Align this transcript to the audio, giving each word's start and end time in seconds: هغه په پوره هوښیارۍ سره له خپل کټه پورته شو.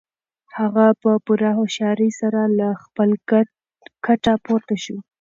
هغه 0.57 0.85
په 1.01 1.11
پوره 1.25 1.49
هوښیارۍ 1.57 2.09
سره 2.21 2.41
له 2.59 2.67
خپل 2.83 3.09
کټه 4.05 4.33
پورته 4.45 4.75
شو. 4.83 4.97